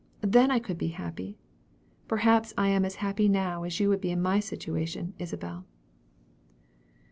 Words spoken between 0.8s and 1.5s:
happy.